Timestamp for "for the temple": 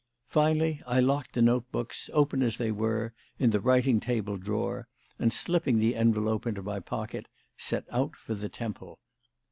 8.15-8.97